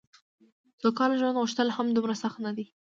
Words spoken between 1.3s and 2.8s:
غوښتل هم دومره سخت نه دي.